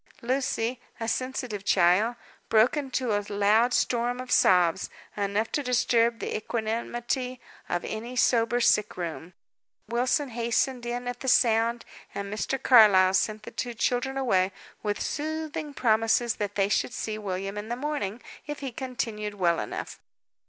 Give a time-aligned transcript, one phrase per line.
[0.23, 2.15] Lucy, a sensitive child,
[2.49, 7.39] broke into a loud storm of sobs, enough to disturb the equanimity
[7.69, 9.33] of any sober sick room.
[9.87, 11.85] Wilson hastened in at the sound,
[12.15, 12.57] and Mr.
[12.59, 14.51] Carlyle sent the two children away,
[14.81, 19.59] with soothing promises that they should see William in the morning, if he continued well
[19.59, 19.99] enough.